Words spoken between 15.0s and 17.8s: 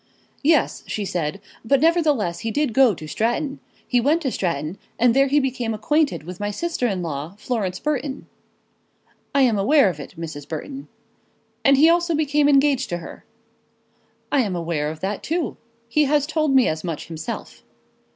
that too. He has told me as much himself."